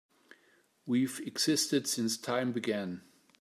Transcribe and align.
We've 0.87 1.19
existed 1.27 1.85
since 1.85 2.17
time 2.17 2.53
began. 2.53 3.03